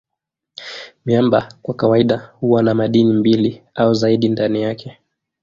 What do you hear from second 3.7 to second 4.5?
au zaidi